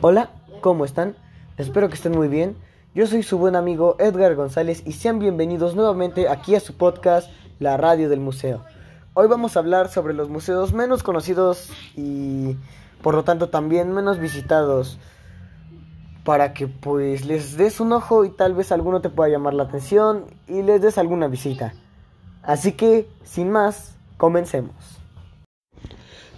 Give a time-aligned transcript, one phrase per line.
[0.00, 0.30] Hola,
[0.62, 1.16] ¿cómo están?
[1.58, 2.56] Espero que estén muy bien.
[2.94, 7.30] Yo soy su buen amigo Edgar González y sean bienvenidos nuevamente aquí a su podcast
[7.58, 8.64] La Radio del Museo.
[9.12, 12.56] Hoy vamos a hablar sobre los museos menos conocidos y
[13.02, 14.98] por lo tanto también menos visitados
[16.24, 19.64] para que pues les des un ojo y tal vez alguno te pueda llamar la
[19.64, 21.74] atención y les des alguna visita.
[22.42, 24.99] Así que, sin más, comencemos.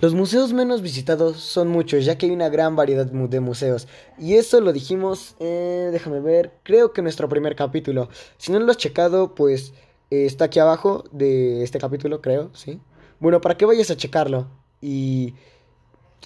[0.00, 3.88] Los museos menos visitados son muchos, ya que hay una gran variedad de museos.
[4.16, 8.08] Y eso lo dijimos, eh, déjame ver, creo que nuestro primer capítulo.
[8.36, 9.72] Si no lo has checado, pues
[10.12, 12.78] eh, está aquí abajo de este capítulo, creo, ¿sí?
[13.18, 14.46] Bueno, para que vayas a checarlo
[14.80, 15.34] y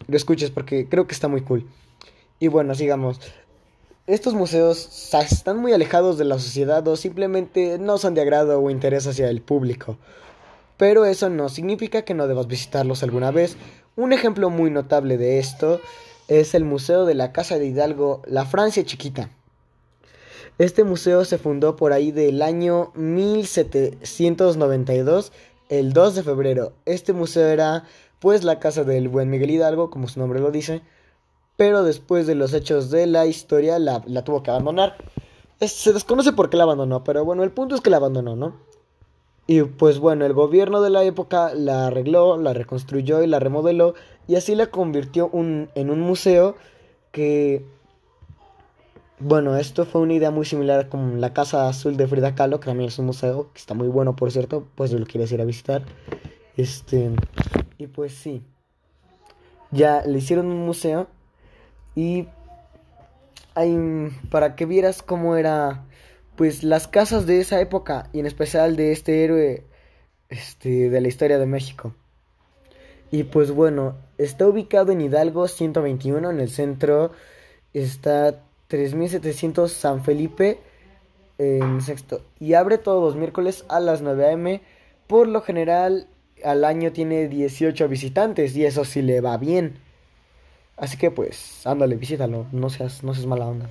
[0.06, 1.66] lo escuches, porque creo que está muy cool.
[2.40, 3.20] Y bueno, sigamos.
[4.06, 8.68] Estos museos están muy alejados de la sociedad o simplemente no son de agrado o
[8.68, 9.96] interés hacia el público
[10.82, 13.56] pero eso no significa que no debas visitarlos alguna vez.
[13.94, 15.80] Un ejemplo muy notable de esto
[16.26, 19.30] es el Museo de la Casa de Hidalgo, la Francia Chiquita.
[20.58, 25.32] Este museo se fundó por ahí del año 1792,
[25.68, 26.72] el 2 de febrero.
[26.84, 27.84] Este museo era
[28.18, 30.82] pues la casa del buen Miguel Hidalgo, como su nombre lo dice,
[31.56, 34.96] pero después de los hechos de la historia la, la tuvo que abandonar.
[35.60, 38.71] Se desconoce por qué la abandonó, pero bueno, el punto es que la abandonó, ¿no?
[39.52, 43.92] Y pues bueno, el gobierno de la época la arregló, la reconstruyó y la remodeló
[44.26, 46.56] y así la convirtió en un museo
[47.10, 47.62] que...
[49.18, 52.64] Bueno, esto fue una idea muy similar con la Casa Azul de Frida Kahlo, que
[52.64, 55.42] también es un museo, que está muy bueno por cierto, pues si lo quieres ir
[55.42, 55.82] a visitar.
[56.56, 57.10] Este...
[57.76, 58.42] Y pues sí.
[59.70, 61.08] Ya le hicieron un museo
[61.94, 62.26] y...
[63.54, 63.76] Hay,
[64.30, 65.84] para que vieras cómo era
[66.36, 69.64] pues las casas de esa época y en especial de este héroe
[70.28, 71.94] este, de la historia de México.
[73.10, 77.12] Y pues bueno, está ubicado en Hidalgo 121 en el centro,
[77.74, 80.58] está 3700 San Felipe
[81.36, 84.60] en sexto y abre todos los miércoles a las 9 am.
[85.06, 86.06] Por lo general
[86.42, 89.74] al año tiene 18 visitantes y eso sí le va bien.
[90.76, 93.70] Así que pues, ándale, visítalo, no seas, no seas mala onda.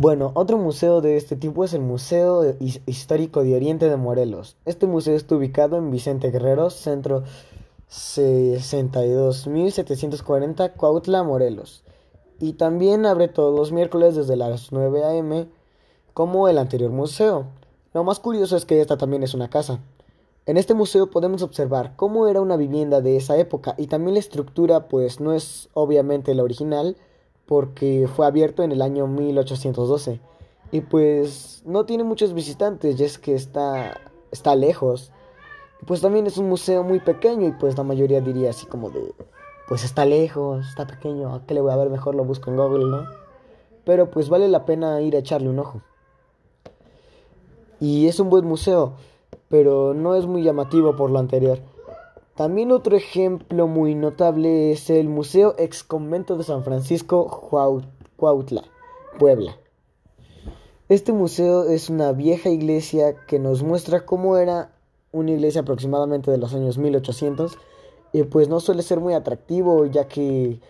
[0.00, 2.56] Bueno, otro museo de este tipo es el Museo
[2.86, 4.56] Histórico de Oriente de Morelos.
[4.64, 7.24] Este museo está ubicado en Vicente Guerrero, centro
[7.90, 11.84] 62.740 Cuautla, Morelos.
[12.38, 15.50] Y también abre todos los miércoles desde las 9 a.m.
[16.14, 17.48] como el anterior museo.
[17.92, 19.80] Lo más curioso es que esta también es una casa.
[20.46, 24.20] En este museo podemos observar cómo era una vivienda de esa época y también la
[24.20, 26.96] estructura pues no es obviamente la original,
[27.50, 30.20] porque fue abierto en el año 1812
[30.70, 34.00] y pues no tiene muchos visitantes ya es que está
[34.30, 35.10] está lejos.
[35.84, 39.02] Pues también es un museo muy pequeño y pues la mayoría diría así como de
[39.66, 42.56] pues está lejos está pequeño a qué le voy a ver mejor lo busco en
[42.56, 43.04] Google no
[43.84, 45.82] pero pues vale la pena ir a echarle un ojo.
[47.80, 48.92] Y es un buen museo
[49.48, 51.58] pero no es muy llamativo por lo anterior
[52.40, 57.28] también otro ejemplo muy notable es el Museo Ex Convento de San Francisco
[58.16, 58.64] Cuautla,
[59.18, 59.58] Puebla.
[60.88, 64.72] Este museo es una vieja iglesia que nos muestra cómo era
[65.12, 67.58] una iglesia aproximadamente de los años 1800
[68.14, 70.60] y pues no suele ser muy atractivo ya que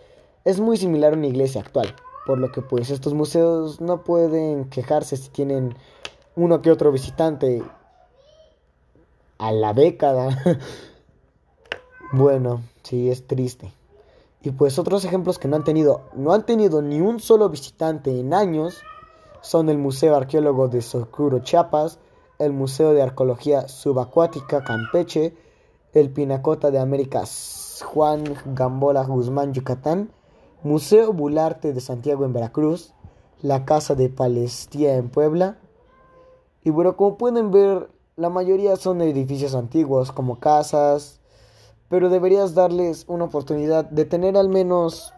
[0.45, 1.95] es muy similar a una iglesia actual,
[2.27, 5.77] por lo que pues estos museos no pueden quejarse si tienen
[6.35, 7.63] uno que otro visitante
[9.39, 10.37] a la década.
[12.13, 13.73] Bueno, sí, es triste.
[14.43, 18.19] Y pues otros ejemplos que no han tenido, no han tenido ni un solo visitante
[18.19, 18.79] en años
[19.43, 22.01] son el Museo Arqueólogo de Socuro Chiapas,
[22.41, 25.37] el Museo de Arqueología Subacuática Campeche,
[25.93, 30.11] el Pinacota de Américas Juan Gambola Guzmán Yucatán,
[30.65, 32.93] Museo Bularte de Santiago en Veracruz,
[33.41, 35.59] la Casa de Palestina en Puebla.
[36.65, 41.20] Y bueno, como pueden ver, la mayoría son edificios antiguos como casas,
[41.91, 45.13] pero deberías darles una oportunidad de tener al menos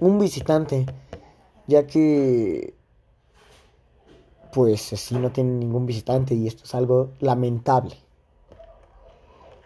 [0.00, 0.86] un visitante,
[1.66, 2.72] ya que
[4.52, 7.96] pues así no tienen ningún visitante y esto es algo lamentable.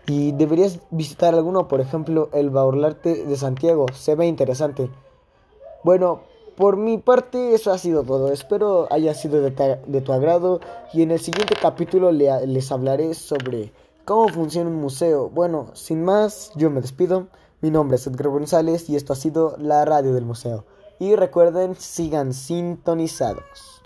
[0.06, 4.90] Y deberías visitar alguno, por ejemplo, el Baurlarte de Santiago, se ve interesante.
[5.82, 6.22] Bueno,
[6.56, 10.60] por mi parte eso ha sido todo, espero haya sido de, tu agrado
[10.94, 13.72] y en el siguiente capítulo les hablaré sobre
[14.04, 15.30] ¿Cómo funciona un museo?
[15.30, 17.28] Bueno, sin más, yo me despido.
[17.62, 20.66] Mi nombre es Edgar González y esto ha sido la radio del museo.
[20.98, 23.82] Y recuerden, sigan sintonizados.